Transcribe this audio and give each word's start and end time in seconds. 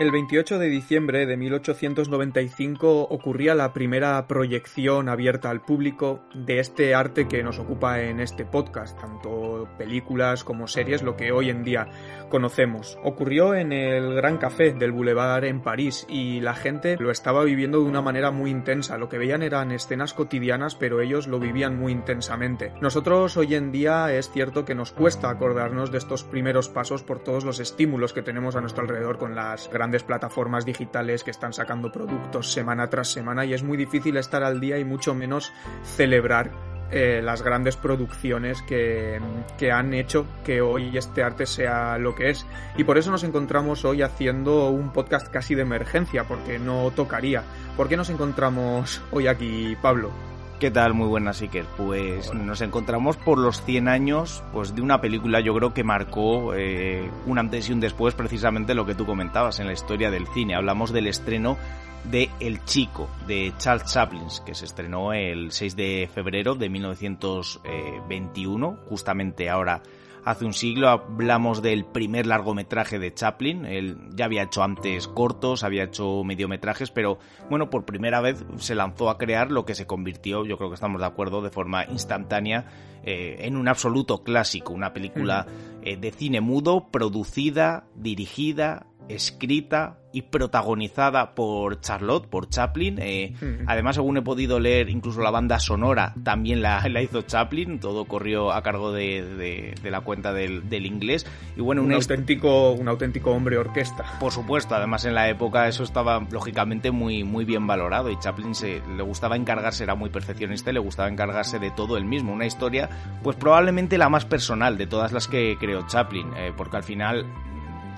El 0.00 0.12
28 0.12 0.58
de 0.58 0.68
diciembre 0.68 1.26
de 1.26 1.36
1895 1.36 3.02
ocurría 3.02 3.54
la 3.54 3.74
primera 3.74 4.26
proyección 4.26 5.10
abierta 5.10 5.50
al 5.50 5.60
público 5.60 6.22
de 6.34 6.58
este 6.58 6.94
arte 6.94 7.28
que 7.28 7.42
nos 7.42 7.58
ocupa 7.58 8.00
en 8.00 8.18
este 8.18 8.46
podcast, 8.46 8.98
tanto 8.98 9.68
películas 9.76 10.42
como 10.42 10.68
series, 10.68 11.02
lo 11.02 11.16
que 11.16 11.32
hoy 11.32 11.50
en 11.50 11.64
día 11.64 11.86
conocemos. 12.30 12.96
Ocurrió 13.04 13.54
en 13.54 13.74
el 13.74 14.14
Gran 14.14 14.38
Café 14.38 14.72
del 14.72 14.92
Boulevard 14.92 15.44
en 15.44 15.60
París 15.60 16.06
y 16.08 16.40
la 16.40 16.54
gente 16.54 16.96
lo 16.98 17.10
estaba 17.10 17.44
viviendo 17.44 17.76
de 17.80 17.84
una 17.84 18.00
manera 18.00 18.30
muy 18.30 18.50
intensa. 18.50 18.96
Lo 18.96 19.10
que 19.10 19.18
veían 19.18 19.42
eran 19.42 19.70
escenas 19.70 20.14
cotidianas, 20.14 20.76
pero 20.76 21.02
ellos 21.02 21.26
lo 21.26 21.38
vivían 21.38 21.78
muy 21.78 21.92
intensamente. 21.92 22.72
Nosotros 22.80 23.36
hoy 23.36 23.54
en 23.54 23.70
día 23.70 24.14
es 24.14 24.30
cierto 24.30 24.64
que 24.64 24.74
nos 24.74 24.92
cuesta 24.92 25.28
acordarnos 25.28 25.92
de 25.92 25.98
estos 25.98 26.24
primeros 26.24 26.70
pasos 26.70 27.02
por 27.02 27.22
todos 27.22 27.44
los 27.44 27.60
estímulos 27.60 28.14
que 28.14 28.22
tenemos 28.22 28.56
a 28.56 28.62
nuestro 28.62 28.84
alrededor 28.84 29.18
con 29.18 29.34
las 29.34 29.68
grandes 29.68 29.89
plataformas 29.98 30.64
digitales 30.64 31.24
que 31.24 31.30
están 31.30 31.52
sacando 31.52 31.90
productos 31.90 32.52
semana 32.52 32.88
tras 32.88 33.08
semana 33.08 33.44
y 33.44 33.54
es 33.54 33.62
muy 33.62 33.76
difícil 33.76 34.16
estar 34.16 34.42
al 34.42 34.60
día 34.60 34.78
y 34.78 34.84
mucho 34.84 35.14
menos 35.14 35.52
celebrar 35.82 36.52
eh, 36.92 37.20
las 37.22 37.42
grandes 37.42 37.76
producciones 37.76 38.62
que, 38.62 39.20
que, 39.56 39.70
han 39.70 39.94
hecho 39.94 40.26
que 40.44 40.60
hoy 40.60 40.96
este 40.98 41.22
arte 41.22 41.46
sea 41.46 41.98
lo 41.98 42.16
que 42.16 42.30
es. 42.30 42.44
Y 42.76 42.82
por 42.82 42.98
eso 42.98 43.12
nos 43.12 43.22
encontramos 43.22 43.84
hoy 43.84 44.02
haciendo 44.02 44.70
un 44.70 44.92
podcast 44.92 45.28
casi 45.28 45.54
de 45.54 45.62
emergencia, 45.62 46.24
porque 46.24 46.58
no 46.58 46.90
tocaría. 46.90 47.44
¿Por 47.76 47.88
qué 47.88 47.96
nos 47.96 48.10
encontramos 48.10 49.00
hoy 49.12 49.28
aquí, 49.28 49.76
Pablo? 49.80 50.29
¿Qué 50.60 50.70
tal? 50.70 50.92
Muy 50.92 51.08
buenas, 51.08 51.40
Iker. 51.40 51.64
Pues 51.78 52.34
nos 52.34 52.60
encontramos 52.60 53.16
por 53.16 53.38
los 53.38 53.64
100 53.64 53.88
años 53.88 54.44
pues, 54.52 54.74
de 54.74 54.82
una 54.82 55.00
película 55.00 55.40
yo 55.40 55.54
creo 55.54 55.72
que 55.72 55.84
marcó 55.84 56.54
eh, 56.54 57.10
un 57.24 57.38
antes 57.38 57.70
y 57.70 57.72
un 57.72 57.80
después 57.80 58.14
precisamente 58.14 58.74
lo 58.74 58.84
que 58.84 58.94
tú 58.94 59.06
comentabas 59.06 59.58
en 59.58 59.68
la 59.68 59.72
historia 59.72 60.10
del 60.10 60.26
cine. 60.26 60.54
Hablamos 60.54 60.92
del 60.92 61.06
estreno 61.06 61.56
de 62.04 62.28
El 62.40 62.62
Chico, 62.66 63.08
de 63.26 63.54
Charles 63.56 63.90
Chaplin, 63.90 64.26
que 64.44 64.54
se 64.54 64.66
estrenó 64.66 65.14
el 65.14 65.50
6 65.50 65.76
de 65.76 66.10
febrero 66.12 66.54
de 66.54 66.68
1921, 66.68 68.76
justamente 68.86 69.48
ahora 69.48 69.80
hace 70.24 70.44
un 70.44 70.52
siglo. 70.52 70.88
Hablamos 70.88 71.62
del 71.62 71.84
primer 71.84 72.26
largometraje 72.26 72.98
de 72.98 73.12
Chaplin. 73.12 73.64
Él 73.64 73.98
ya 74.14 74.26
había 74.26 74.42
hecho 74.42 74.62
antes 74.62 75.08
cortos, 75.08 75.64
había 75.64 75.84
hecho 75.84 76.22
mediometrajes, 76.24 76.90
pero 76.90 77.18
bueno, 77.48 77.70
por 77.70 77.84
primera 77.84 78.20
vez 78.20 78.44
se 78.56 78.74
lanzó 78.74 79.10
a 79.10 79.18
crear 79.18 79.50
lo 79.50 79.64
que 79.64 79.74
se 79.74 79.86
convirtió, 79.86 80.44
yo 80.44 80.56
creo 80.56 80.70
que 80.70 80.74
estamos 80.74 81.00
de 81.00 81.06
acuerdo, 81.06 81.42
de 81.42 81.50
forma 81.50 81.84
instantánea 81.86 82.66
eh, 83.02 83.36
en 83.40 83.56
un 83.56 83.68
absoluto 83.68 84.22
clásico, 84.22 84.72
una 84.72 84.92
película 84.92 85.46
eh, 85.82 85.96
de 85.96 86.10
cine 86.10 86.40
mudo, 86.40 86.88
producida, 86.90 87.84
dirigida, 87.94 88.86
escrita 89.14 89.96
y 90.12 90.22
protagonizada 90.22 91.34
por 91.34 91.80
Charlotte, 91.80 92.26
por 92.26 92.48
Chaplin. 92.48 92.98
Eh, 93.00 93.34
además, 93.66 93.96
según 93.96 94.16
he 94.16 94.22
podido 94.22 94.58
leer, 94.58 94.88
incluso 94.88 95.20
la 95.20 95.30
banda 95.30 95.58
sonora 95.60 96.14
también 96.24 96.62
la, 96.62 96.86
la 96.88 97.02
hizo 97.02 97.22
Chaplin. 97.22 97.78
Todo 97.78 98.06
corrió 98.06 98.52
a 98.52 98.62
cargo 98.62 98.92
de, 98.92 99.74
de, 99.80 99.90
la 99.90 100.00
cuenta 100.00 100.32
del, 100.32 100.68
del, 100.68 100.86
inglés. 100.86 101.26
Y 101.56 101.60
bueno, 101.60 101.82
un, 101.82 101.92
auténtico, 101.92 102.72
un 102.72 102.88
auténtico 102.88 103.30
hombre 103.30 103.56
orquesta. 103.58 104.04
Por 104.18 104.32
supuesto, 104.32 104.74
además 104.74 105.04
en 105.04 105.14
la 105.14 105.28
época 105.28 105.68
eso 105.68 105.84
estaba 105.84 106.26
lógicamente 106.30 106.90
muy, 106.90 107.24
muy 107.24 107.44
bien 107.44 107.66
valorado 107.66 108.10
y 108.10 108.18
Chaplin 108.18 108.54
se, 108.54 108.82
le 108.96 109.02
gustaba 109.02 109.36
encargarse, 109.36 109.84
era 109.84 109.94
muy 109.94 110.10
perfeccionista 110.10 110.70
y 110.70 110.74
le 110.74 110.80
gustaba 110.80 111.08
encargarse 111.08 111.58
de 111.58 111.70
todo 111.70 111.96
él 111.96 112.04
mismo. 112.04 112.32
Una 112.32 112.46
historia, 112.46 112.88
pues 113.22 113.36
probablemente 113.36 113.98
la 113.98 114.08
más 114.08 114.24
personal 114.24 114.76
de 114.76 114.86
todas 114.86 115.12
las 115.12 115.28
que 115.28 115.56
creó 115.58 115.86
Chaplin, 115.86 116.30
eh, 116.36 116.52
porque 116.56 116.76
al 116.76 116.84
final 116.84 117.26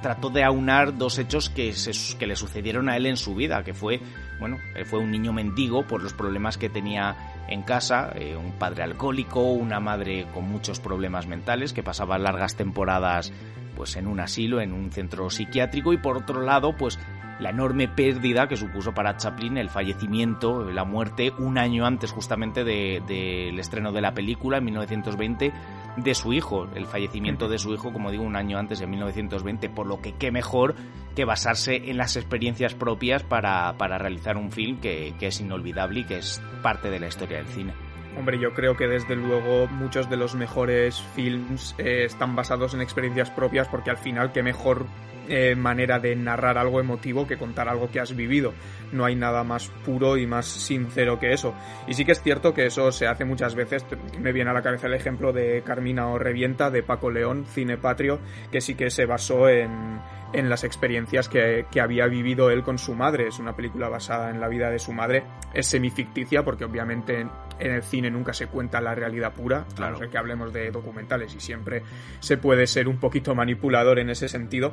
trató 0.03 0.28
de 0.28 0.45
aunar 0.45 0.98
dos 0.98 1.19
hechos 1.19 1.48
que, 1.48 1.72
se, 1.72 2.19
que 2.19 2.27
le 2.27 2.36
sucedieron 2.36 2.89
a 2.89 2.96
él 2.96 3.07
en 3.07 3.17
su 3.17 3.35
vida, 3.35 3.63
que 3.63 3.73
fue, 3.73 4.01
bueno, 4.39 4.58
él 4.74 4.85
fue 4.85 4.98
un 4.98 5.11
niño 5.11 5.33
mendigo 5.33 5.86
por 5.86 6.02
los 6.02 6.13
problemas 6.13 6.58
que 6.58 6.68
tenía 6.68 7.17
en 7.48 7.63
casa, 7.63 8.12
eh, 8.14 8.36
un 8.36 8.52
padre 8.52 8.83
alcohólico, 8.83 9.41
una 9.41 9.80
madre 9.80 10.27
con 10.35 10.45
muchos 10.48 10.80
problemas 10.80 11.27
mentales 11.27 11.73
que 11.73 11.83
pasaba 11.83 12.18
largas 12.18 12.57
temporadas 12.57 13.33
pues 13.77 13.96
en 13.96 14.07
un 14.07 14.20
asilo, 14.20 14.61
en 14.61 14.73
un 14.73 14.91
centro 14.92 15.30
psiquiátrico 15.30 15.92
y 15.92 15.96
por 15.96 16.18
otro 16.18 16.42
lado, 16.42 16.77
pues 16.77 16.98
la 17.41 17.51
enorme 17.51 17.89
pérdida 17.89 18.46
que 18.46 18.57
supuso 18.57 18.92
para 18.92 19.17
Chaplin 19.17 19.57
el 19.58 19.68
fallecimiento, 19.68 20.70
la 20.70 20.85
muerte 20.85 21.33
un 21.39 21.58
año 21.58 21.85
antes 21.86 22.12
justamente 22.12 22.64
del 22.64 23.05
de, 23.07 23.48
estreno 23.58 23.92
de 23.92 24.01
la 24.01 24.14
película 24.14 24.58
en 24.58 24.64
1920 24.64 25.52
de 25.97 26.14
su 26.14 26.33
hijo, 26.33 26.69
el 26.75 26.86
fallecimiento 26.86 27.48
de 27.48 27.58
su 27.58 27.73
hijo, 27.75 27.92
como 27.92 28.11
digo, 28.11 28.25
un 28.25 28.36
año 28.36 28.58
antes, 28.58 28.80
en 28.80 28.91
1920, 28.91 29.69
por 29.70 29.86
lo 29.86 30.01
que 30.01 30.14
qué 30.14 30.30
mejor 30.30 30.75
que 31.14 31.25
basarse 31.25 31.91
en 31.91 31.98
las 31.98 32.17
experiencias 32.17 32.75
propias 32.75 33.23
para, 33.23 33.77
para 33.77 33.98
realizar 33.98 34.36
un 34.36 34.51
film 34.51 34.80
que, 34.80 35.14
que 35.19 35.27
es 35.27 35.41
inolvidable 35.41 36.01
y 36.01 36.05
que 36.05 36.19
es 36.19 36.42
parte 36.63 36.91
de 36.91 37.01
la 37.01 37.08
historia 37.08 37.39
del 37.39 37.48
cine. 37.48 37.75
Hombre, 38.17 38.39
yo 38.39 38.53
creo 38.53 38.77
que 38.77 38.86
desde 38.86 39.17
luego 39.17 39.67
muchos 39.69 40.11
de 40.11 40.17
los 40.17 40.35
mejores 40.35 41.01
films 41.14 41.75
eh, 41.79 42.05
están 42.05 42.36
basados 42.36 42.74
en 42.74 42.83
experiencias 42.83 43.30
propias 43.30 43.69
porque 43.69 43.91
al 43.91 43.97
final 43.97 44.33
qué 44.33 44.42
mejor 44.42 44.86
eh, 45.29 45.55
manera 45.55 45.99
de 45.99 46.17
narrar 46.17 46.59
algo 46.59 46.81
emotivo 46.81 47.27
que 47.27 47.37
contar 47.37 47.69
algo 47.69 47.91
que 47.91 48.01
has 48.01 48.15
vivido. 48.15 48.53
No 48.93 49.05
hay 49.05 49.15
nada 49.15 49.45
más 49.45 49.69
puro 49.85 50.17
y 50.17 50.27
más 50.27 50.47
sincero 50.47 51.19
que 51.19 51.33
eso. 51.33 51.55
Y 51.87 51.95
sí 51.95 52.05
que 52.05 52.13
es 52.13 52.23
cierto 52.23 52.53
que 52.53 52.67
eso 52.67 52.93
se 52.93 53.07
hace 53.07 53.25
muchas 53.25 53.55
veces. 53.55 53.87
Me 54.19 54.33
viene 54.33 54.51
a 54.51 54.55
la 54.55 54.63
cabeza 54.63 54.87
el 54.87 54.95
ejemplo 54.95 55.33
de 55.33 55.63
Carmina 55.63 56.09
o 56.09 56.19
Revienta 56.19 56.71
de 56.71 56.83
Paco 56.83 57.11
León, 57.11 57.47
Cine 57.47 57.79
Patrio, 57.79 58.21
que 58.51 58.61
sí 58.61 58.75
que 58.75 58.91
se 58.91 59.07
basó 59.07 59.49
en, 59.49 60.01
en 60.33 60.49
las 60.49 60.65
experiencias 60.65 61.29
que, 61.29 61.67
que, 61.71 61.81
había 61.81 62.07
vivido 62.07 62.51
él 62.51 62.63
con 62.63 62.79
su 62.79 62.95
madre. 62.95 63.29
Es 63.29 63.39
una 63.39 63.55
película 63.55 63.89
basada 63.89 64.31
en 64.31 64.41
la 64.41 64.49
vida 64.49 64.71
de 64.71 64.79
su 64.79 64.93
madre. 64.93 65.25
Es 65.55 65.67
semificticia 65.67 66.43
porque 66.43 66.65
obviamente 66.65 67.27
en 67.58 67.73
el 67.73 67.83
cine 67.83 68.11
nunca 68.11 68.33
se 68.33 68.46
cuenta 68.46 68.80
la 68.80 68.95
realidad 68.95 69.33
pura, 69.33 69.64
claro. 69.74 69.96
a 69.96 70.01
no 70.01 70.11
que 70.11 70.18
hablemos 70.18 70.52
de 70.52 70.70
documentales 70.70 71.35
y 71.35 71.40
siempre 71.40 71.83
se 72.20 72.36
puede 72.36 72.67
ser 72.67 72.89
un 72.89 72.98
poquito 72.98 73.35
manipulador 73.35 73.98
en 73.98 74.11
ese 74.11 74.29
sentido. 74.29 74.73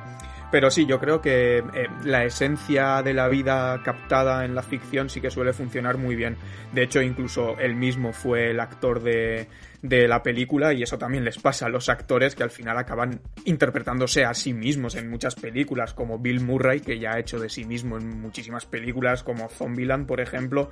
Pero 0.51 0.71
sí, 0.71 0.85
yo 0.85 0.99
creo 0.99 1.21
que 1.21 1.57
eh, 1.57 1.63
la 2.03 2.23
esencia 2.23 3.03
de 3.03 3.13
la 3.13 3.27
vida 3.27 3.81
captada 3.83 4.45
en 4.45 4.55
la 4.55 4.63
ficción 4.63 5.09
sí 5.09 5.21
que 5.21 5.29
suele 5.29 5.53
funcionar 5.53 5.97
muy 5.97 6.15
bien. 6.15 6.37
De 6.73 6.83
hecho, 6.83 7.01
incluso 7.01 7.57
él 7.59 7.75
mismo 7.75 8.13
fue 8.13 8.51
el 8.51 8.59
actor 8.59 9.01
de, 9.03 9.47
de 9.81 10.07
la 10.07 10.23
película 10.23 10.73
y 10.73 10.81
eso 10.83 10.97
también 10.97 11.23
les 11.23 11.37
pasa 11.37 11.67
a 11.67 11.69
los 11.69 11.89
actores 11.89 12.35
que 12.35 12.43
al 12.43 12.49
final 12.49 12.77
acaban 12.77 13.21
interpretándose 13.45 14.25
a 14.25 14.33
sí 14.33 14.53
mismos 14.53 14.95
en 14.95 15.09
muchas 15.09 15.35
películas, 15.35 15.93
como 15.93 16.17
Bill 16.17 16.41
Murray, 16.41 16.79
que 16.81 16.99
ya 16.99 17.13
ha 17.13 17.19
hecho 17.19 17.39
de 17.39 17.49
sí 17.49 17.65
mismo 17.65 17.97
en 17.97 18.19
muchísimas 18.19 18.65
películas, 18.65 19.23
como 19.23 19.49
Zombieland, 19.49 20.07
por 20.07 20.19
ejemplo 20.19 20.71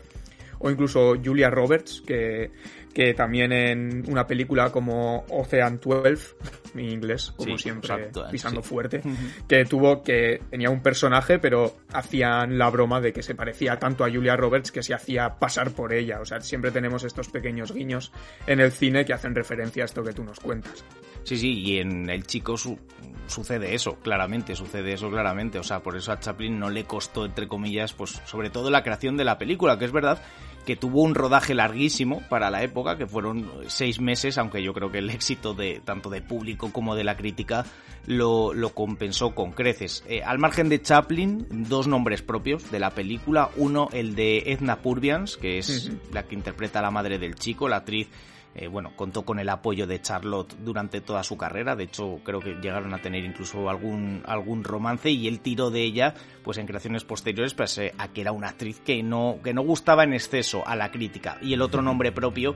o 0.60 0.70
incluso 0.70 1.16
Julia 1.24 1.50
Roberts, 1.50 2.04
que, 2.06 2.52
que 2.94 3.14
también 3.14 3.52
en 3.52 4.04
una 4.10 4.26
película 4.26 4.72
como 4.72 5.26
Ocean 5.30 5.80
12, 5.80 6.36
en 6.74 6.80
inglés, 6.80 7.34
como 7.36 7.58
sí, 7.58 7.64
siempre, 7.64 7.94
exacto, 7.94 8.26
pisando 8.32 8.62
sí. 8.62 8.70
fuerte, 8.70 9.02
que 9.48 9.66
tuvo 9.66 10.02
que 10.04 10.42
tenía 10.50 10.70
un 10.70 10.82
personaje, 10.82 11.40
pero 11.40 11.78
hacían 11.94 12.58
la 12.58 12.70
broma 12.70 13.00
de 13.00 13.14
que 13.14 13.24
se 13.24 13.36
parecía 13.36 13.78
tanto 13.78 14.04
a 14.04 14.10
Julia 14.10 14.36
Roberts 14.36 14.72
que 14.72 14.84
se 14.84 14.94
hacía 14.94 15.36
pasar 15.40 15.72
por 15.72 15.94
ella. 15.94 16.20
O 16.22 16.26
sea, 16.26 16.42
siempre 16.42 16.72
tenemos 16.72 17.04
estos 17.04 17.30
pequeños 17.30 17.72
guiños 17.72 18.12
en 18.48 18.60
el 18.60 18.72
cine 18.72 19.06
que 19.06 19.14
hacen 19.14 19.36
referencia 19.36 19.84
a 19.84 19.86
esto 19.86 20.04
que 20.04 20.14
tú 20.14 20.24
nos 20.24 20.40
cuentas. 20.40 20.84
Sí, 21.24 21.38
sí, 21.38 21.60
y 21.60 21.80
en 21.80 22.10
El 22.10 22.26
Chico 22.26 22.58
su 22.58 22.80
sucede 23.28 23.76
eso, 23.76 23.96
claramente, 24.00 24.56
sucede 24.56 24.94
eso 24.94 25.10
claramente. 25.10 25.60
O 25.60 25.64
sea, 25.64 25.82
por 25.82 25.96
eso 25.96 26.12
a 26.12 26.20
Chaplin 26.20 26.60
no 26.60 26.70
le 26.70 26.86
costó, 26.86 27.26
entre 27.26 27.48
comillas, 27.48 27.94
pues 27.94 28.22
sobre 28.26 28.50
todo 28.50 28.70
la 28.70 28.84
creación 28.84 29.18
de 29.18 29.26
la 29.26 29.38
película, 29.38 29.78
que 29.78 29.86
es 29.86 29.92
verdad 29.92 30.22
que 30.68 30.76
tuvo 30.76 31.02
un 31.02 31.16
rodaje 31.16 31.56
larguísimo 31.56 32.22
para 32.28 32.52
la 32.52 32.62
época, 32.62 32.98
que 32.98 33.08
fueron 33.08 33.50
seis 33.68 34.02
meses, 34.02 34.38
aunque 34.38 34.62
yo 34.62 34.74
creo 34.74 34.92
que 34.92 34.98
el 34.98 35.10
éxito 35.10 35.54
de 35.54 35.80
tanto 35.80 36.10
de 36.10 36.22
público 36.22 36.74
como 36.74 36.94
de 36.94 37.06
la 37.06 37.16
crítica 37.16 37.66
lo, 38.06 38.54
lo 38.54 38.74
compensó 38.74 39.34
con 39.34 39.54
creces. 39.54 40.04
Eh, 40.10 40.24
al 40.24 40.40
margen 40.40 40.68
de 40.68 40.82
Chaplin, 40.82 41.48
dos 41.70 41.88
nombres 41.88 42.22
propios 42.22 42.70
de 42.70 42.82
la 42.82 42.90
película. 42.90 43.50
Uno, 43.56 43.88
el 43.94 44.14
de 44.14 44.44
Edna 44.48 44.82
Purviance, 44.82 45.40
que 45.40 45.58
es 45.58 45.70
uh 45.88 45.92
-huh. 45.94 46.14
la 46.14 46.24
que 46.24 46.36
interpreta 46.36 46.80
a 46.80 46.82
la 46.82 46.92
madre 46.92 47.18
del 47.18 47.36
chico, 47.36 47.70
la 47.70 47.78
actriz 47.78 48.10
eh, 48.58 48.68
bueno, 48.68 48.92
contó 48.96 49.24
con 49.24 49.40
el 49.40 49.50
apoyo 49.50 49.86
de 49.86 50.02
Charlotte 50.02 50.56
durante 50.60 51.00
toda 51.00 51.24
su 51.24 51.38
carrera, 51.38 51.76
de 51.76 51.84
hecho 51.84 52.20
creo 52.24 52.40
que 52.40 52.56
llegaron 52.56 52.94
a 52.94 53.02
tener 53.02 53.24
incluso 53.24 53.70
algún, 53.70 54.24
algún 54.26 54.64
romance 54.64 55.12
y 55.12 55.28
él 55.28 55.42
tiró 55.42 55.70
de 55.70 55.84
ella 55.84 56.16
pues 56.44 56.58
en 56.58 56.66
creaciones 56.66 57.04
posteriores 57.04 57.54
pues, 57.54 57.80
a 57.98 58.08
que 58.08 58.22
era 58.22 58.32
una 58.32 58.50
actriz 58.50 58.80
que 58.80 59.04
no, 59.04 59.38
que 59.44 59.54
no 59.54 59.62
gustaba 59.62 60.04
en 60.04 60.14
exceso 60.14 60.68
a 60.68 60.76
la 60.76 60.92
crítica. 60.92 61.38
Y 61.42 61.54
el 61.54 61.62
otro 61.62 61.82
nombre 61.84 62.12
propio 62.12 62.56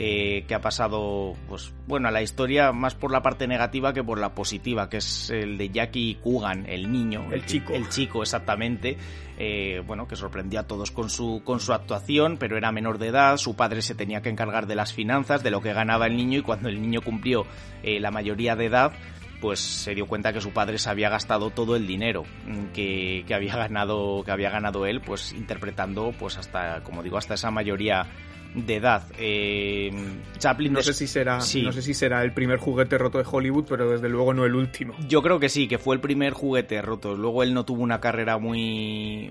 eh, 0.00 0.44
que 0.46 0.54
ha 0.54 0.60
pasado, 0.60 1.34
pues 1.48 1.74
bueno, 1.88 2.06
a 2.06 2.12
la 2.12 2.22
historia 2.22 2.70
más 2.70 2.94
por 2.94 3.10
la 3.10 3.20
parte 3.20 3.48
negativa 3.48 3.92
que 3.92 4.04
por 4.04 4.20
la 4.20 4.32
positiva, 4.32 4.88
que 4.88 4.98
es 4.98 5.28
el 5.30 5.58
de 5.58 5.70
Jackie 5.70 6.18
Coogan, 6.22 6.66
el 6.68 6.92
niño, 6.92 7.32
el 7.32 7.44
chico, 7.44 7.72
el 7.72 7.88
chico 7.88 8.22
exactamente, 8.22 8.96
eh, 9.38 9.82
bueno, 9.84 10.06
que 10.06 10.14
sorprendió 10.14 10.60
a 10.60 10.68
todos 10.68 10.92
con 10.92 11.10
su 11.10 11.42
con 11.44 11.58
su 11.58 11.72
actuación, 11.72 12.36
pero 12.38 12.56
era 12.56 12.70
menor 12.70 12.98
de 12.98 13.08
edad, 13.08 13.38
su 13.38 13.56
padre 13.56 13.82
se 13.82 13.96
tenía 13.96 14.22
que 14.22 14.28
encargar 14.28 14.68
de 14.68 14.76
las 14.76 14.92
finanzas, 14.92 15.42
de 15.42 15.50
lo 15.50 15.60
que 15.62 15.72
ganaba 15.72 16.06
el 16.06 16.16
niño 16.16 16.38
y 16.38 16.42
cuando 16.42 16.68
el 16.68 16.80
niño 16.80 17.00
cumplió 17.02 17.44
eh, 17.82 17.98
la 17.98 18.12
mayoría 18.12 18.54
de 18.54 18.66
edad 18.66 18.92
pues 19.40 19.58
se 19.58 19.94
dio 19.94 20.06
cuenta 20.06 20.32
que 20.32 20.40
su 20.40 20.50
padre 20.50 20.78
se 20.78 20.90
había 20.90 21.08
gastado 21.08 21.50
todo 21.50 21.74
el 21.74 21.88
dinero 21.88 22.24
mm, 22.46 22.66
que, 22.72 23.24
que 23.26 23.34
había 23.34 23.56
ganado 23.56 24.22
que 24.24 24.30
había 24.30 24.50
ganado 24.50 24.86
él 24.86 25.00
pues 25.00 25.32
interpretando 25.32 26.12
pues 26.16 26.38
hasta 26.38 26.82
como 26.82 27.02
digo 27.02 27.18
hasta 27.18 27.34
esa 27.34 27.50
mayoría 27.50 28.06
de 28.54 28.76
edad. 28.76 29.02
Eh, 29.18 29.90
Chaplin 30.38 30.72
no 30.72 30.82
sé 30.82 30.92
si 30.92 31.06
será 31.06 31.38
no 31.38 31.72
sé 31.72 31.82
si 31.82 31.94
será 31.94 32.22
el 32.22 32.32
primer 32.32 32.58
juguete 32.58 32.98
roto 32.98 33.18
de 33.18 33.24
Hollywood, 33.30 33.66
pero 33.68 33.90
desde 33.90 34.08
luego 34.08 34.34
no 34.34 34.44
el 34.44 34.54
último. 34.54 34.94
Yo 35.08 35.22
creo 35.22 35.38
que 35.38 35.48
sí, 35.48 35.68
que 35.68 35.78
fue 35.78 35.94
el 35.94 36.00
primer 36.00 36.32
juguete 36.32 36.80
roto. 36.82 37.14
Luego 37.16 37.42
él 37.42 37.54
no 37.54 37.64
tuvo 37.64 37.82
una 37.82 38.00
carrera 38.00 38.38
muy 38.38 39.30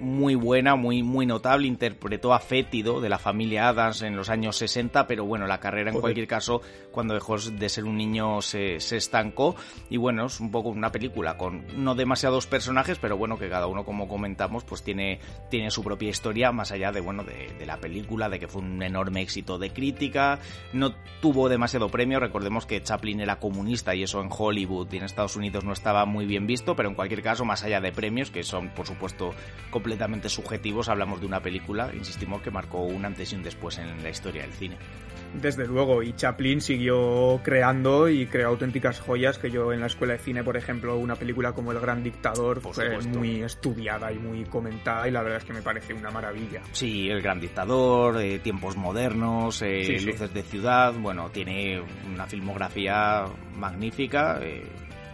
muy 0.00 0.34
buena, 0.34 0.74
muy, 0.74 1.02
muy 1.02 1.26
notable. 1.26 1.66
Interpretó 1.66 2.32
a 2.32 2.40
Fétido 2.40 3.00
de 3.00 3.08
la 3.08 3.18
familia 3.18 3.68
Adams 3.68 4.02
en 4.02 4.16
los 4.16 4.30
años 4.30 4.56
60, 4.56 5.06
pero 5.06 5.24
bueno, 5.24 5.46
la 5.46 5.60
carrera 5.60 5.90
en 5.90 6.00
cualquier 6.00 6.26
caso, 6.26 6.62
cuando 6.90 7.14
dejó 7.14 7.38
de 7.38 7.68
ser 7.68 7.84
un 7.84 7.96
niño, 7.96 8.40
se, 8.42 8.80
se, 8.80 8.96
estancó. 8.96 9.54
Y 9.90 9.98
bueno, 9.98 10.26
es 10.26 10.40
un 10.40 10.50
poco 10.50 10.70
una 10.70 10.90
película 10.90 11.36
con 11.36 11.64
no 11.76 11.94
demasiados 11.94 12.46
personajes, 12.46 12.98
pero 12.98 13.16
bueno, 13.16 13.38
que 13.38 13.48
cada 13.48 13.66
uno, 13.66 13.84
como 13.84 14.08
comentamos, 14.08 14.64
pues 14.64 14.82
tiene, 14.82 15.20
tiene 15.50 15.70
su 15.70 15.84
propia 15.84 16.08
historia, 16.08 16.50
más 16.50 16.72
allá 16.72 16.92
de, 16.92 17.00
bueno, 17.00 17.22
de, 17.22 17.52
de 17.58 17.66
la 17.66 17.76
película, 17.76 18.28
de 18.28 18.40
que 18.40 18.48
fue 18.48 18.62
un 18.62 18.82
enorme 18.82 19.20
éxito 19.20 19.58
de 19.58 19.70
crítica. 19.70 20.38
No 20.72 20.94
tuvo 21.20 21.48
demasiado 21.48 21.90
premio. 21.90 22.20
Recordemos 22.20 22.64
que 22.64 22.82
Chaplin 22.82 23.20
era 23.20 23.38
comunista 23.38 23.94
y 23.94 24.02
eso 24.02 24.22
en 24.22 24.30
Hollywood 24.30 24.88
y 24.92 24.96
en 24.96 25.04
Estados 25.04 25.36
Unidos 25.36 25.64
no 25.64 25.72
estaba 25.72 26.06
muy 26.06 26.24
bien 26.24 26.46
visto, 26.46 26.74
pero 26.74 26.88
en 26.88 26.94
cualquier 26.94 27.22
caso, 27.22 27.44
más 27.44 27.62
allá 27.64 27.80
de 27.80 27.92
premios, 27.92 28.30
que 28.30 28.42
son, 28.42 28.70
por 28.70 28.86
supuesto, 28.86 29.34
completamente 29.70 29.89
completamente 29.90 30.28
subjetivos, 30.28 30.88
hablamos 30.88 31.20
de 31.20 31.26
una 31.26 31.40
película, 31.40 31.90
insistimos, 31.92 32.40
que 32.42 32.52
marcó 32.52 32.84
un 32.84 33.04
antes 33.04 33.32
y 33.32 33.34
un 33.34 33.42
después 33.42 33.76
en 33.78 34.00
la 34.04 34.08
historia 34.08 34.42
del 34.42 34.52
cine. 34.52 34.76
Desde 35.34 35.66
luego, 35.66 36.04
y 36.04 36.12
Chaplin 36.12 36.60
siguió 36.60 37.40
creando 37.42 38.08
y 38.08 38.26
creó 38.26 38.50
auténticas 38.50 39.00
joyas 39.00 39.38
que 39.38 39.50
yo 39.50 39.72
en 39.72 39.80
la 39.80 39.86
escuela 39.86 40.12
de 40.12 40.20
cine, 40.20 40.44
por 40.44 40.56
ejemplo, 40.56 40.96
una 40.96 41.16
película 41.16 41.52
como 41.52 41.72
El 41.72 41.80
Gran 41.80 42.04
Dictador 42.04 42.60
fue 42.60 43.00
muy 43.00 43.42
estudiada 43.42 44.12
y 44.12 44.18
muy 44.20 44.44
comentada 44.44 45.08
y 45.08 45.10
la 45.10 45.22
verdad 45.22 45.38
es 45.38 45.44
que 45.44 45.54
me 45.54 45.62
parece 45.62 45.92
una 45.92 46.12
maravilla. 46.12 46.62
Sí, 46.70 47.08
El 47.10 47.20
Gran 47.20 47.40
Dictador, 47.40 48.20
eh, 48.20 48.38
Tiempos 48.38 48.76
Modernos, 48.76 49.60
eh, 49.62 49.98
Luces 50.04 50.32
de 50.32 50.42
Ciudad, 50.44 50.94
bueno, 50.94 51.30
tiene 51.30 51.82
una 52.12 52.26
filmografía 52.26 53.24
magnífica. 53.56 54.38
Eh, 54.40 54.62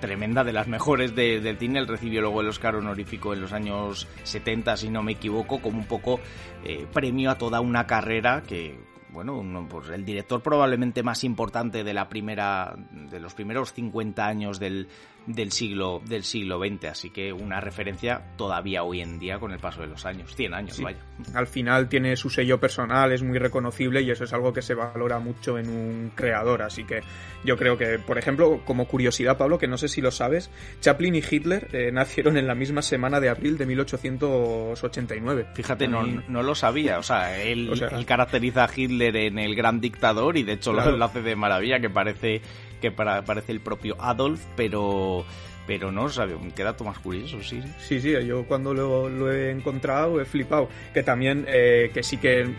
tremenda, 0.00 0.44
de 0.44 0.52
las 0.52 0.68
mejores 0.68 1.14
del 1.14 1.58
cine. 1.58 1.84
Recibió 1.84 2.20
luego 2.20 2.40
el 2.40 2.48
Oscar 2.48 2.76
honorífico 2.76 3.32
en 3.32 3.40
los 3.40 3.52
años 3.52 4.06
70, 4.22 4.76
si 4.76 4.88
no 4.88 5.02
me 5.02 5.12
equivoco, 5.12 5.60
como 5.60 5.78
un 5.78 5.86
poco 5.86 6.20
eh, 6.64 6.86
premio 6.92 7.30
a 7.30 7.38
toda 7.38 7.60
una 7.60 7.86
carrera 7.86 8.42
que 8.46 8.78
bueno, 9.16 9.66
pues 9.66 9.88
el 9.88 10.04
director 10.04 10.42
probablemente 10.42 11.02
más 11.02 11.24
importante 11.24 11.82
de 11.82 11.94
la 11.94 12.06
primera, 12.06 12.76
de 12.90 13.18
los 13.18 13.32
primeros 13.32 13.72
50 13.72 14.26
años 14.26 14.58
del, 14.60 14.88
del 15.26 15.52
siglo, 15.52 16.00
del 16.04 16.22
siglo 16.22 16.58
XX, 16.58 16.84
así 16.84 17.10
que 17.10 17.32
una 17.32 17.60
referencia 17.60 18.22
todavía 18.36 18.82
hoy 18.82 19.00
en 19.00 19.18
día 19.18 19.38
con 19.38 19.52
el 19.52 19.58
paso 19.58 19.80
de 19.80 19.88
los 19.88 20.04
años, 20.06 20.34
100 20.34 20.54
años, 20.54 20.80
vaya. 20.80 20.98
Al 21.34 21.46
final 21.46 21.88
tiene 21.88 22.14
su 22.16 22.30
sello 22.30 22.60
personal, 22.60 23.12
es 23.12 23.22
muy 23.22 23.38
reconocible 23.38 24.02
y 24.02 24.10
eso 24.10 24.24
es 24.24 24.32
algo 24.32 24.52
que 24.52 24.62
se 24.62 24.74
valora 24.74 25.18
mucho 25.18 25.58
en 25.58 25.68
un 25.68 26.12
creador, 26.14 26.62
así 26.62 26.84
que 26.84 27.00
yo 27.44 27.56
creo 27.56 27.76
que, 27.76 27.98
por 27.98 28.18
ejemplo, 28.18 28.60
como 28.64 28.86
curiosidad, 28.86 29.36
Pablo, 29.36 29.58
que 29.58 29.66
no 29.66 29.78
sé 29.78 29.88
si 29.88 30.00
lo 30.00 30.10
sabes, 30.10 30.50
Chaplin 30.80 31.14
y 31.16 31.22
Hitler 31.28 31.68
eh, 31.72 31.90
nacieron 31.96 32.36
en 32.36 32.46
la 32.46 32.54
misma 32.54 32.82
semana 32.82 33.18
de 33.20 33.28
abril 33.28 33.58
de 33.58 33.66
1889. 33.66 35.48
Fíjate, 35.54 35.88
no, 35.88 36.04
no 36.06 36.42
lo 36.42 36.54
sabía, 36.54 36.98
o 36.98 37.02
sea, 37.02 37.42
él, 37.42 37.70
caracteriza 38.06 38.64
a 38.64 38.70
Hitler 38.74 39.05
en 39.14 39.38
El 39.38 39.54
Gran 39.54 39.80
Dictador 39.80 40.36
y 40.36 40.42
de 40.42 40.54
hecho 40.54 40.72
lo 40.72 41.04
hace 41.04 41.22
de 41.22 41.36
maravilla, 41.36 41.80
que 41.80 41.90
parece 41.90 42.40
que 42.80 42.90
para, 42.90 43.24
parece 43.24 43.52
el 43.52 43.60
propio 43.60 43.96
Adolf, 44.00 44.44
pero 44.56 45.24
pero 45.66 45.90
no, 45.90 46.08
sabe, 46.08 46.36
qué 46.54 46.62
dato 46.62 46.84
más 46.84 46.98
curioso, 46.98 47.42
sí. 47.42 47.60
Sí, 47.78 48.00
sí, 48.00 48.12
yo 48.24 48.44
cuando 48.44 48.72
lo, 48.72 49.32
he 49.32 49.50
encontrado 49.50 50.20
he 50.20 50.24
flipado. 50.24 50.68
Que 50.94 51.02
también, 51.02 51.44
eh, 51.48 51.90
que 51.92 52.02
sí 52.02 52.16
que 52.18 52.54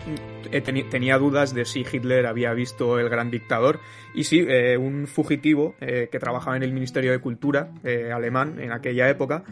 tenía 0.90 1.18
dudas 1.18 1.54
de 1.54 1.64
si 1.64 1.84
Hitler 1.90 2.26
había 2.26 2.52
visto 2.52 2.98
El 2.98 3.08
Gran 3.08 3.30
Dictador. 3.30 3.80
Y 4.14 4.24
sí, 4.24 4.44
eh, 4.48 4.76
un 4.76 5.06
fugitivo 5.06 5.74
eh, 5.80 6.08
que 6.10 6.18
trabajaba 6.18 6.56
en 6.56 6.62
el 6.62 6.72
Ministerio 6.72 7.12
de 7.12 7.18
Cultura 7.18 7.70
alemán 8.12 8.58
en 8.60 8.72
aquella 8.72 9.08
época 9.08 9.44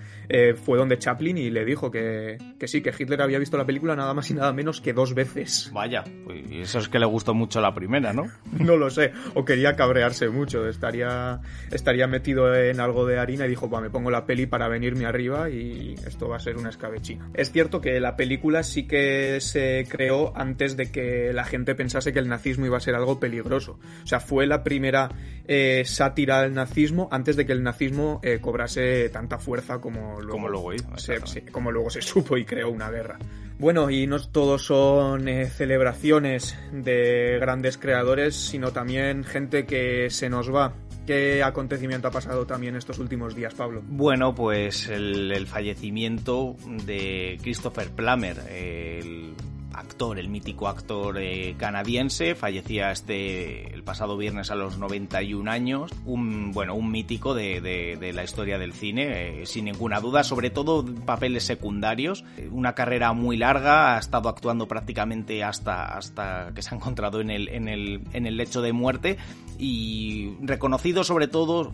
fue 0.65 0.79
donde 0.79 0.99
Chaplin 0.99 1.39
y 1.39 1.51
le 1.51 1.65
dijo 1.65 1.91
que, 1.91 2.39
que, 2.59 2.69
sí, 2.69 2.83
que 2.83 2.93
Hitler 2.97 3.23
había 3.23 3.39
visto 3.39 3.57
la 3.57 3.65
película 3.65 3.97
nada 3.97 4.13
más 4.15 4.31
y 4.31 4.35
nada 4.35 4.53
menos 4.53 4.81
que 4.81 4.93
dos 4.93 5.15
veces. 5.15 5.71
Vaya, 5.73 6.05
pues 6.25 6.43
eso 6.51 6.79
es 6.79 6.89
que 6.89 6.99
le 6.99 7.07
gustó 7.07 7.35
mucho 7.35 7.61
la 7.61 7.75
primera, 7.75 8.13
¿no? 8.13 8.27
no 8.59 8.77
lo 8.77 8.91
sé, 8.91 9.13
o 9.35 9.45
quería 9.45 9.77
cabrearse 9.77 10.29
mucho, 10.29 10.69
estaría, 10.69 11.41
estaría 11.71 12.07
metido 12.07 12.55
en 12.55 12.81
algo 12.81 13.07
de 13.07 13.19
harina 13.19 13.46
dijo, 13.49 13.69
me 13.81 13.91
pongo 13.91 14.11
la 14.11 14.27
peli 14.27 14.47
para 14.47 14.69
venirme 14.69 15.07
arriba 15.07 15.51
y 15.51 15.95
esto 16.07 16.29
va 16.29 16.37
a 16.37 16.41
ser 16.41 16.57
una 16.57 16.71
escabechina. 16.71 17.31
Es 17.35 17.53
cierto 17.53 17.81
que 17.81 18.01
la 18.01 18.17
película 18.17 18.63
sí 18.63 18.87
que 18.87 19.41
se 19.41 19.87
creó 19.89 20.33
antes 20.37 20.77
de 20.77 20.91
que 20.91 21.33
la 21.33 21.45
gente 21.45 21.75
pensase 21.75 22.13
que 22.13 22.19
el 22.19 22.29
nazismo 22.29 22.67
iba 22.67 22.77
a 22.77 22.81
ser 22.81 22.95
algo 22.95 23.21
peligroso. 23.21 23.79
O 24.03 24.07
sea, 24.07 24.21
fue 24.21 24.47
la 24.47 24.63
primera 24.63 25.11
eh, 25.47 25.83
sátira 25.85 26.41
al 26.41 26.55
nazismo 26.55 27.09
antes 27.11 27.37
de 27.37 27.47
que 27.47 27.53
el 27.53 27.63
nazismo 27.63 28.21
eh, 28.23 28.39
cobrase 28.41 29.09
tanta 29.11 29.39
fuerza 29.39 29.79
como 29.79 30.21
luego, 30.21 30.33
como 30.33 30.49
luego, 30.49 30.73
se, 30.97 31.45
como 31.51 31.71
luego 31.71 31.91
se 31.91 32.03
supo 32.03 32.37
y 32.37 32.45
creó 32.45 32.71
una 32.71 32.91
guerra. 32.91 33.19
Bueno, 33.59 33.89
y 33.91 34.07
no 34.07 34.21
todos 34.21 34.67
son 34.67 35.29
eh, 35.29 35.47
celebraciones 35.47 36.59
de 36.73 37.39
grandes 37.41 37.79
creadores, 37.79 38.37
sino 38.37 38.73
también 38.73 39.25
gente 39.25 39.65
que 39.65 40.11
se 40.11 40.29
nos 40.29 40.55
va 40.55 40.75
¿Qué 41.07 41.43
acontecimiento 41.45 42.09
ha 42.09 42.11
pasado 42.11 42.47
también 42.47 42.75
estos 42.75 42.99
últimos 42.99 43.37
días, 43.37 43.55
Pablo? 43.55 43.83
Bueno, 43.87 44.35
pues 44.35 44.89
el, 44.89 45.47
fallecimiento 45.47 46.57
de 46.85 47.39
Christopher 47.43 47.91
Plummer, 47.91 48.39
el 48.51 49.35
actor, 49.73 50.19
el 50.19 50.29
mítico 50.29 50.69
actor 50.69 51.19
eh, 51.19 51.55
canadiense, 51.59 52.35
fallecía 52.35 52.91
este 52.91 53.73
el 53.73 53.85
pasado 53.85 54.17
viernes 54.17 54.51
a 54.51 54.55
los 54.55 54.79
91 54.79 55.49
años, 55.49 55.93
un 56.05 56.51
bueno, 56.53 56.75
un 56.75 56.91
mítico 56.91 57.35
de, 57.35 57.61
de, 57.61 58.13
la 58.13 58.25
historia 58.25 58.59
del 58.59 58.73
cine, 58.73 59.43
eh, 59.43 59.47
sin 59.47 59.67
ninguna 59.67 60.01
duda, 60.01 60.25
sobre 60.25 60.51
todo 60.51 60.85
papeles 61.05 61.45
secundarios, 61.45 62.25
una 62.51 62.75
carrera 62.75 63.13
muy 63.13 63.37
larga, 63.37 63.97
ha 63.97 63.99
estado 63.99 64.29
actuando 64.29 64.67
prácticamente 64.67 65.45
hasta 65.45 65.85
hasta 65.85 66.53
que 66.55 66.63
se 66.63 66.75
ha 66.75 66.79
encontrado 66.79 67.21
en 67.21 67.31
el 67.31 67.49
en 67.49 67.69
el 67.69 68.01
en 68.13 68.27
el 68.27 68.37
lecho 68.37 68.63
de 68.63 68.73
muerte 68.73 69.19
y 69.59 70.37
reconocido 70.41 71.05
sobre 71.05 71.29
todo, 71.29 71.73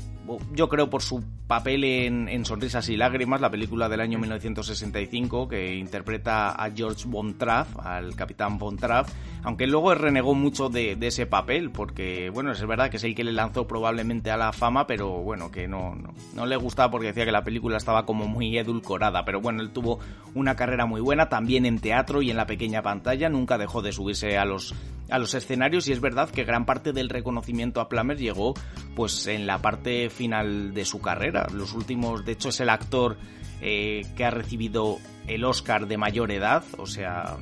yo 0.52 0.68
creo 0.68 0.88
por 0.90 1.02
su 1.02 1.22
papel 1.46 1.84
en, 1.84 2.28
en 2.28 2.44
Sonrisas 2.44 2.88
y 2.88 2.96
Lágrimas, 2.96 3.40
la 3.40 3.50
película 3.50 3.88
del 3.88 4.00
año 4.00 4.18
1965 4.18 5.48
que 5.48 5.74
interpreta 5.74 6.50
a 6.50 6.70
George 6.70 7.04
Von 7.06 7.36
Trapp, 7.36 7.78
al 7.84 8.14
capitán 8.14 8.58
Von 8.58 8.76
Trapp, 8.76 9.08
aunque 9.42 9.66
luego 9.66 9.94
renegó 9.94 10.34
mucho 10.34 10.68
de, 10.68 10.96
ese 11.00 11.26
papel, 11.26 11.70
porque 11.70 12.30
bueno, 12.30 12.52
es 12.52 12.64
verdad 12.66 12.90
que 12.90 12.96
es 12.96 13.04
el 13.04 13.14
que 13.14 13.24
le 13.24 13.32
lanzó 13.32 13.66
probablemente 13.66 14.30
a 14.30 14.36
la 14.36 14.52
fama, 14.52 14.86
pero 14.86 15.22
bueno, 15.22 15.50
que 15.50 15.66
no, 15.66 15.96
no, 16.34 16.46
le 16.46 16.56
gustaba 16.56 16.90
porque 16.90 17.08
decía 17.08 17.24
que 17.24 17.32
la 17.32 17.44
película 17.44 17.76
estaba 17.76 18.06
como 18.06 18.28
muy 18.28 18.56
edulcorada, 18.56 19.24
pero 19.24 19.40
bueno, 19.40 19.62
él 19.62 19.70
tuvo 19.70 19.98
una 20.34 20.54
carrera 20.54 20.86
muy 20.86 21.00
buena, 21.00 21.28
también 21.28 21.66
en 21.66 21.80
teatro 21.80 22.22
y 22.22 22.30
en 22.30 22.36
la 22.36 22.46
pequeña 22.46 22.82
pantalla, 22.82 23.28
nunca 23.28 23.58
dejó 23.58 23.82
de 23.82 23.92
subirse 23.92 24.38
a 24.38 24.44
los 24.44 24.74
a 25.10 25.18
los 25.18 25.34
escenarios 25.34 25.88
y 25.88 25.92
es 25.92 26.00
verdad 26.00 26.30
que 26.30 26.44
gran 26.44 26.64
parte 26.64 26.92
del 26.92 27.08
reconocimiento 27.08 27.80
a 27.80 27.88
Plummer 27.88 28.18
llegó 28.18 28.54
pues 28.94 29.26
en 29.26 29.46
la 29.46 29.58
parte 29.58 30.10
final 30.10 30.74
de 30.74 30.84
su 30.84 31.00
carrera. 31.00 31.46
Los 31.52 31.72
últimos, 31.74 32.24
de 32.24 32.32
hecho 32.32 32.50
es 32.50 32.60
el 32.60 32.70
actor 32.70 33.16
eh, 33.60 34.02
que 34.16 34.24
ha 34.24 34.30
recibido 34.30 34.98
el 35.26 35.44
Oscar 35.44 35.86
de 35.86 35.96
mayor 35.96 36.32
edad, 36.32 36.64
o 36.78 36.86
sea, 36.86 37.36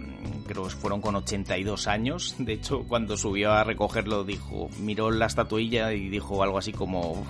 creo 0.46 0.64
que 0.64 0.70
fueron 0.70 1.00
con 1.00 1.16
82 1.16 1.86
años. 1.86 2.34
De 2.38 2.52
hecho, 2.52 2.84
cuando 2.86 3.16
subió 3.16 3.52
a 3.52 3.64
recogerlo, 3.64 4.24
dijo, 4.24 4.68
miró 4.80 5.10
la 5.10 5.26
estatuilla 5.26 5.92
y 5.92 6.08
dijo 6.08 6.42
algo 6.42 6.58
así 6.58 6.72
como 6.72 7.26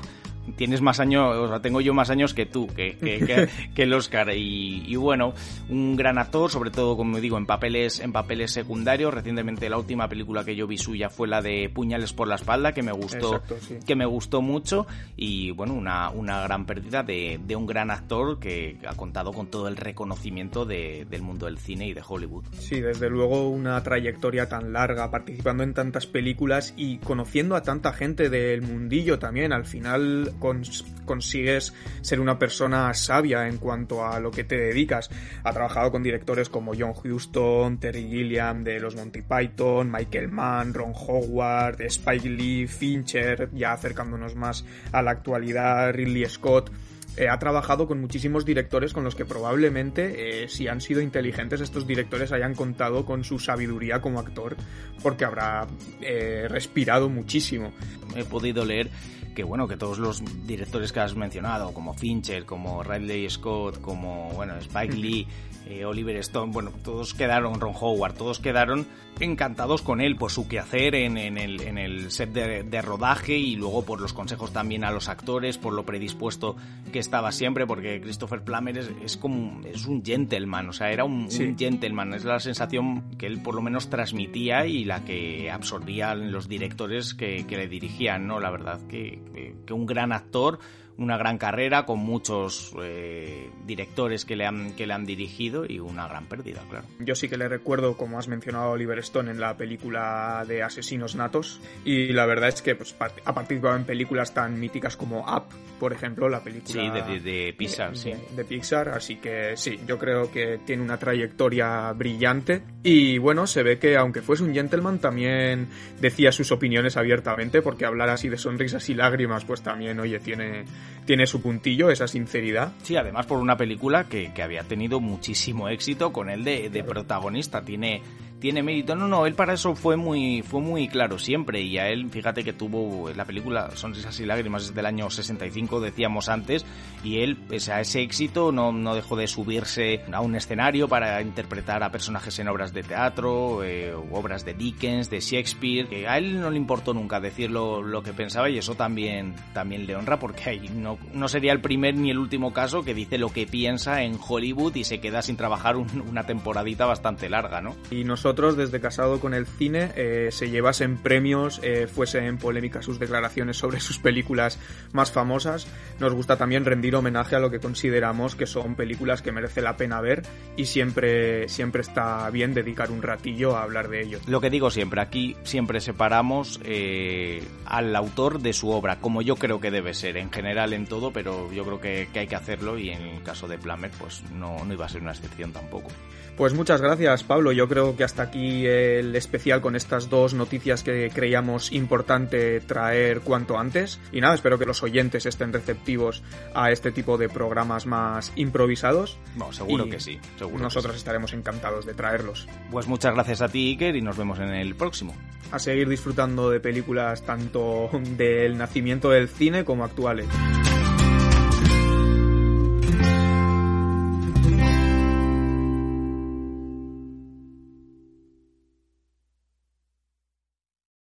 tienes 0.56 0.80
más 0.80 1.00
años, 1.00 1.37
o 1.37 1.49
sea, 1.49 1.61
tengo 1.61 1.80
yo 1.80 1.94
más 1.94 2.11
años 2.11 2.35
que 2.35 2.47
tú, 2.47 2.66
que, 2.66 2.97
que, 2.97 3.82
el 3.82 3.92
Oscar. 3.94 4.30
Y, 4.35 4.94
bueno, 4.97 5.35
un 5.68 5.97
gran 5.97 6.18
actor, 6.18 6.50
sobre 6.50 6.70
todo, 6.70 6.97
como 6.97 7.20
digo, 7.20 7.38
en 7.38 7.47
papeles, 7.47 8.00
en 8.00 8.12
papeles 8.12 8.52
secundarios. 8.52 9.12
Recientemente 9.12 9.68
la 9.68 9.78
última 9.78 10.09
película 10.09 10.44
que 10.44 10.56
yo 10.56 10.66
vi 10.66 10.78
suya 10.78 11.11
fue 11.11 11.28
la 11.28 11.42
de 11.42 11.70
Puñales 11.73 12.12
por 12.12 12.28
la 12.28 12.37
espalda, 12.37 12.73
que 12.73 12.82
me 12.82 12.92
gustó, 12.92 13.42
que 13.87 13.97
me 13.97 14.06
gustó 14.06 14.42
mucho. 14.42 14.87
Y 15.16 15.50
bueno, 15.52 15.75
una, 15.75 16.11
una 16.11 16.42
gran 16.42 16.66
pérdida 16.66 17.02
de, 17.02 17.40
de, 17.44 17.56
un 17.56 17.66
gran 17.66 17.90
actor 17.90 18.38
que 18.38 18.78
ha 18.87 18.94
contado 18.94 19.32
con 19.32 19.49
todo 19.49 19.68
el 19.68 19.76
reconocimiento 19.76 20.64
de, 20.64 21.06
del 21.09 21.23
mundo 21.23 21.47
del 21.47 21.59
cine 21.59 21.88
y 21.88 21.94
de 21.94 22.02
Hollywood. 22.06 22.44
Sí, 22.52 22.80
desde 22.80 23.09
luego 23.09 23.49
una 23.49 23.82
trayectoria 23.82 24.49
tan 24.49 24.73
larga, 24.73 25.11
participando 25.11 25.62
en 25.62 25.75
tantas 25.75 26.06
películas 26.06 26.75
y 26.76 26.99
conociendo 26.99 27.56
a 27.56 27.62
tanta 27.62 27.92
gente 27.92 28.30
del 28.30 28.62
mundillo 28.62 29.18
también. 29.18 29.52
Al 29.52 29.64
final 29.64 30.29
consigues 30.38 31.75
ser 32.00 32.20
una 32.20 32.38
persona 32.38 32.92
sabia 32.94 33.49
en 33.49 33.58
cuanto 33.58 34.06
a 34.06 34.20
lo 34.20 34.30
que 34.30 34.44
te 34.44 34.56
dedicas. 34.56 35.10
Ha 35.42 35.52
trabajado 35.52 35.90
con 35.90 36.02
directores 36.02 36.49
como 36.49 36.72
John 36.78 36.92
Huston, 36.92 37.78
Terry 37.78 38.08
Gilliam 38.08 38.64
de 38.64 38.80
los 38.80 38.96
Monty 38.96 39.22
Python, 39.22 39.90
Michael 39.90 40.28
Mann, 40.28 40.75
Ron 40.75 40.92
Howard, 40.94 41.80
Spike 41.82 42.28
Lee, 42.28 42.66
Fincher, 42.66 43.50
ya 43.52 43.72
acercándonos 43.72 44.34
más 44.34 44.64
a 44.92 45.02
la 45.02 45.12
actualidad, 45.12 45.92
Ridley 45.92 46.28
Scott. 46.28 46.70
Eh, 47.16 47.28
ha 47.28 47.38
trabajado 47.38 47.86
con 47.86 48.00
muchísimos 48.00 48.44
directores 48.44 48.92
con 48.92 49.04
los 49.04 49.14
que 49.14 49.24
probablemente, 49.24 50.44
eh, 50.44 50.48
si 50.48 50.68
han 50.68 50.80
sido 50.80 51.00
inteligentes, 51.00 51.60
estos 51.60 51.86
directores 51.86 52.32
hayan 52.32 52.54
contado 52.54 53.04
con 53.04 53.24
su 53.24 53.38
sabiduría 53.38 54.00
como 54.00 54.20
actor, 54.20 54.56
porque 55.02 55.24
habrá 55.24 55.66
eh, 56.00 56.46
respirado 56.48 57.08
muchísimo. 57.08 57.72
He 58.16 58.24
podido 58.24 58.64
leer 58.64 58.90
que 59.34 59.44
bueno, 59.44 59.68
que 59.68 59.76
todos 59.76 59.98
los 59.98 60.22
directores 60.46 60.92
que 60.92 61.00
has 61.00 61.14
mencionado, 61.14 61.72
como 61.72 61.94
Fincher, 61.94 62.44
como 62.44 62.82
Ridley 62.82 63.28
Scott, 63.30 63.80
como 63.80 64.30
bueno, 64.32 64.56
Spike 64.56 64.96
Lee, 64.96 65.26
eh, 65.66 65.84
Oliver 65.84 66.16
Stone, 66.16 66.52
bueno, 66.52 66.72
todos 66.82 67.14
quedaron, 67.14 67.60
Ron 67.60 67.74
Howard, 67.78 68.14
todos 68.14 68.40
quedaron 68.40 68.86
encantados 69.20 69.82
con 69.82 70.00
él 70.00 70.16
por 70.16 70.30
su 70.30 70.48
quehacer 70.48 70.94
en, 70.94 71.16
en, 71.16 71.36
el, 71.38 71.60
en 71.60 71.78
el, 71.78 72.10
set 72.10 72.30
de, 72.32 72.82
rodaje 72.82 73.36
y 73.36 73.56
luego 73.56 73.84
por 73.84 74.00
los 74.00 74.12
consejos 74.12 74.52
también 74.52 74.82
a 74.84 74.90
los 74.90 75.08
actores, 75.08 75.58
por 75.58 75.74
lo 75.74 75.84
predispuesto 75.84 76.56
que 76.92 76.98
estaba 77.00 77.33
siempre, 77.33 77.66
porque 77.66 78.00
Christopher 78.00 78.42
Plummer 78.42 78.78
es, 78.78 78.90
es 79.02 79.16
como 79.16 79.61
es 79.66 79.87
un 79.87 80.04
gentleman, 80.04 80.69
o 80.69 80.73
sea, 80.73 80.92
era 80.92 81.04
un, 81.04 81.28
gentleman, 81.30 82.14
es 82.14 82.25
la 82.25 82.40
sensación 82.40 83.16
que 83.19 83.26
él 83.26 83.42
por 83.42 83.54
lo 83.54 83.62
menos 83.62 83.90
transmitía 83.90 84.66
y 84.66 84.85
la 84.85 85.04
que 85.04 85.50
absorbían 85.50 86.33
los 86.33 86.49
directores 86.49 87.14
que, 87.14 87.47
que 87.47 87.57
le 87.57 87.69
dirigían, 87.69 88.26
¿no? 88.26 88.40
La 88.40 88.50
verdad 88.50 88.80
que, 88.88 89.54
que 89.66 89.73
un 89.73 89.87
gran 89.87 90.12
actor 90.12 90.59
una 91.00 91.16
gran 91.16 91.38
carrera 91.38 91.87
con 91.87 91.99
muchos 91.99 92.75
eh, 92.83 93.50
directores 93.66 94.26
que 94.26 94.37
le, 94.37 94.45
han, 94.45 94.75
que 94.75 94.87
le 94.87 94.92
han 94.92 95.07
dirigido 95.07 95.64
y 95.66 95.80
una 95.80 96.07
gran 96.07 96.26
pérdida, 96.26 96.62
claro. 96.69 96.87
Yo 96.99 97.14
sí 97.14 97.28
que 97.28 97.38
le 97.38 97.49
recuerdo, 97.49 97.97
como 97.97 98.19
has 98.19 98.28
mencionado 98.28 98.66
a 98.66 98.71
Oliver 98.71 98.99
Stone 98.99 99.30
en 99.30 99.40
la 99.40 99.57
película 99.57 100.45
de 100.47 100.62
Asesinos 100.62 101.16
Natos, 101.16 101.61
y 101.87 102.12
la 102.12 102.26
verdad 102.26 102.50
es 102.50 102.61
que 102.61 102.75
pues, 102.75 102.95
ha 103.25 103.35
participado 103.35 103.76
en 103.76 103.85
películas 103.85 104.35
tan 104.35 104.61
míticas 104.61 104.97
como 104.97 105.21
Up, 105.21 105.45
por 105.78 105.95
ejemplo, 105.95 106.28
la 106.28 106.45
película 106.45 106.83
sí, 107.07 107.21
de, 107.21 107.54
Pixar, 107.57 107.97
sí. 107.97 108.12
de 108.37 108.45
Pixar, 108.45 108.90
así 108.90 109.16
que 109.16 109.57
sí, 109.57 109.80
yo 109.87 109.99
creo 109.99 110.30
que 110.30 110.59
tiene 110.66 110.83
una 110.83 110.99
trayectoria 110.99 111.90
brillante 111.92 112.62
y 112.83 113.16
bueno, 113.16 113.47
se 113.47 113.62
ve 113.62 113.78
que 113.78 113.97
aunque 113.97 114.21
fuese 114.21 114.42
un 114.42 114.52
gentleman 114.52 114.99
también 114.99 115.69
decía 115.99 116.30
sus 116.30 116.52
opiniones 116.52 116.99
abiertamente, 116.99 117.62
porque 117.62 117.87
hablar 117.87 118.11
así 118.11 118.28
de 118.28 118.37
sonrisas 118.37 118.87
y 118.90 118.95
lágrimas 118.95 119.47
pues 119.47 119.62
también, 119.62 119.99
oye, 119.99 120.19
tiene 120.19 120.64
tiene 121.04 121.26
su 121.26 121.40
puntillo, 121.42 121.90
esa 121.90 122.06
sinceridad. 122.06 122.73
Sí, 122.82 122.97
además 122.97 123.26
por 123.26 123.38
una 123.38 123.56
película 123.56 124.04
que, 124.04 124.32
había 124.42 124.62
tenido 124.62 125.00
muchísimo 125.00 125.68
éxito 125.68 126.12
con 126.12 126.30
él 126.30 126.44
de 126.44 126.85
protagonista. 126.85 127.62
Tiene 127.62 128.02
tiene 128.40 128.62
mérito. 128.62 128.97
No, 128.97 129.06
no, 129.06 129.26
él 129.26 129.35
para 129.35 129.52
eso 129.52 129.75
fue 129.75 129.97
muy, 129.97 130.42
fue 130.42 130.61
muy 130.61 130.88
claro 130.88 131.18
siempre. 131.18 131.61
Y 131.61 131.78
a 131.78 131.88
él, 131.88 132.09
fíjate 132.11 132.42
que 132.42 132.52
tuvo 132.52 133.11
la 133.11 133.25
película 133.25 133.70
Sonrisas 133.75 134.18
y 134.18 134.26
Lágrimas 134.26 134.66
desde 134.66 134.80
el 134.80 134.87
año 134.87 135.11
65, 135.11 135.80
decíamos 135.80 136.28
antes. 136.28 136.64
Y 137.04 137.20
él, 137.20 137.37
pese 137.37 137.73
a 137.73 137.80
ese 137.80 138.00
éxito, 138.02 138.50
no, 138.50 138.73
no 138.73 138.94
dejó 138.94 139.16
de 139.16 139.26
subirse 139.26 140.02
a 140.12 140.20
un 140.20 140.35
escenario 140.35 140.88
para 140.88 141.20
interpretar 141.20 141.82
a 141.82 141.90
personajes 141.90 142.38
en 142.38 142.49
obras 142.49 142.73
de 142.73 142.82
teatro, 142.82 143.62
eh, 143.62 143.94
obras 144.11 144.44
de 144.44 144.54
Dickens, 144.54 145.11
de 145.11 145.20
Shakespeare. 145.20 145.87
Que 145.87 146.09
a 146.09 146.16
él 146.16 146.40
no 146.40 146.50
le 146.50 146.56
importó 146.56 146.94
nunca 146.94 147.20
decir 147.20 147.50
lo, 147.50 147.82
lo, 147.82 148.02
que 148.02 148.14
pensaba 148.14 148.49
y 148.49 148.56
eso 148.56 148.75
también, 148.75 149.35
también 149.52 149.87
le 149.87 149.94
honra 149.94 150.18
porque 150.18 150.49
ahí 150.49 150.68
no, 150.75 150.99
no 151.12 151.28
sería 151.28 151.52
el 151.52 151.61
primer 151.61 151.94
ni 151.94 152.11
el 152.11 152.18
último 152.18 152.52
caso 152.54 152.82
que 152.82 152.94
dice 152.94 153.18
lo 153.18 153.28
que 153.28 153.47
piensa 153.47 154.02
en 154.02 154.18
Hollywood 154.18 154.75
y 154.76 154.85
se 154.85 155.00
queda 155.00 155.20
sin 155.20 155.37
trabajar 155.37 155.76
una 155.76 156.25
temporadita 156.25 156.87
bastante 156.87 157.28
larga, 157.28 157.61
¿no? 157.61 157.76
Y 157.90 158.04
nosotros 158.04 158.29
nosotros, 158.30 158.56
desde 158.56 158.78
casado 158.78 159.18
con 159.18 159.34
el 159.34 159.44
cine, 159.44 159.90
eh, 159.96 160.28
se 160.30 160.50
llevasen 160.50 160.99
premios, 160.99 161.58
eh, 161.64 161.88
fuese 161.88 162.25
en 162.25 162.38
polémica 162.38 162.80
sus 162.80 163.00
declaraciones 163.00 163.56
sobre 163.56 163.80
sus 163.80 163.99
películas 163.99 164.56
más 164.92 165.10
famosas, 165.10 165.66
nos 165.99 166.14
gusta 166.14 166.37
también 166.37 166.64
rendir 166.64 166.94
homenaje 166.94 167.34
a 167.34 167.40
lo 167.40 167.50
que 167.50 167.58
consideramos 167.58 168.37
que 168.37 168.46
son 168.46 168.76
películas 168.76 169.20
que 169.20 169.32
merece 169.32 169.62
la 169.62 169.76
pena 169.76 170.00
ver 170.00 170.22
y 170.56 170.66
siempre, 170.66 171.49
siempre 171.49 171.82
está 171.82 172.30
bien 172.30 172.54
dedicar 172.54 172.92
un 172.92 173.02
ratillo 173.02 173.56
a 173.56 173.64
hablar 173.64 173.88
de 173.88 174.02
ello. 174.02 174.20
Lo 174.28 174.40
que 174.40 174.49
digo 174.49 174.70
siempre, 174.70 175.00
aquí 175.00 175.34
siempre 175.42 175.80
separamos 175.80 176.60
eh, 176.62 177.42
al 177.64 177.96
autor 177.96 178.38
de 178.38 178.52
su 178.52 178.70
obra, 178.70 179.00
como 179.00 179.22
yo 179.22 179.34
creo 179.34 179.58
que 179.58 179.72
debe 179.72 179.92
ser, 179.92 180.16
en 180.18 180.30
general 180.30 180.72
en 180.72 180.87
todo, 180.87 181.12
pero 181.12 181.50
yo 181.52 181.64
creo 181.64 181.80
que, 181.80 182.08
que 182.12 182.20
hay 182.20 182.26
que 182.28 182.37
hacerlo 182.37 182.78
y 182.78 182.90
en 182.90 183.02
el 183.02 183.22
caso 183.25 183.49
de 183.49 183.58
Plummer, 183.58 183.90
pues 183.99 184.22
no, 184.30 184.64
no 184.64 184.72
iba 184.72 184.87
a 184.87 184.88
ser 184.88 185.02
una 185.02 185.10
excepción 185.10 185.52
tampoco. 185.52 185.90
Pues 186.37 186.54
muchas 186.54 186.80
gracias, 186.80 187.22
Pablo. 187.22 187.52
Yo 187.52 187.68
creo 187.68 187.96
que 187.96 188.04
hasta 188.04 188.22
aquí 188.22 188.66
el 188.66 189.14
especial 189.14 189.60
con 189.60 189.76
estas 189.76 190.08
dos 190.08 190.34
noticias 190.34 190.82
que 190.82 191.10
creíamos 191.14 191.72
importante 191.72 192.60
traer 192.60 193.20
cuanto 193.20 193.58
antes. 193.58 194.00
Y 194.10 194.20
nada, 194.20 194.34
espero 194.34 194.58
que 194.58 194.64
los 194.64 194.82
oyentes 194.82 195.26
estén 195.26 195.52
receptivos 195.52 196.22
a 196.54 196.70
este 196.70 196.92
tipo 196.92 197.18
de 197.18 197.28
programas 197.28 197.87
más 197.87 198.32
improvisados. 198.37 199.18
No, 199.37 199.52
seguro 199.52 199.88
que 199.88 200.00
sí. 200.00 200.18
nosotros 200.58 200.96
estaremos 200.96 201.32
encantados 201.32 201.84
de 201.84 201.94
traerlos. 201.94 202.49
Pues 202.70 202.87
muchas 202.87 203.14
gracias 203.14 203.42
a 203.42 203.49
ti, 203.49 203.70
Iker, 203.70 203.96
y 203.96 204.02
nos 204.02 204.16
vemos 204.16 204.38
en 204.38 204.50
el 204.50 204.75
próximo. 204.75 205.14
A 205.52 205.58
seguir 205.58 205.88
disfrutando 205.88 206.49
de 206.50 206.60
películas 206.60 207.22
tanto 207.22 207.90
del 208.16 208.56
nacimiento 208.56 209.10
del 209.10 209.28
cine 209.28 209.64
como 209.64 209.84
actuales. 209.84 210.28